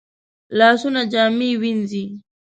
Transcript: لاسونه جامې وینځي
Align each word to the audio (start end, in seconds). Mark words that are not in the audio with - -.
لاسونه 0.57 1.01
جامې 1.13 1.51
وینځي 1.61 2.03